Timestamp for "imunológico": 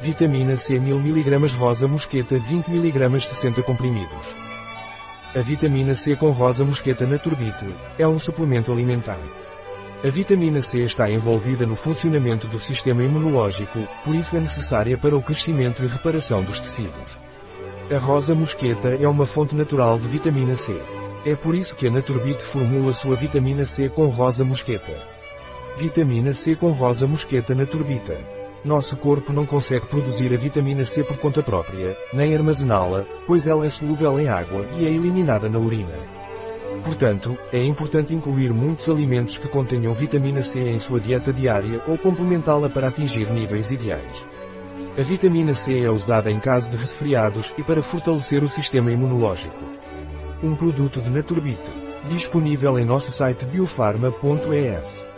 13.02-13.78, 48.90-49.58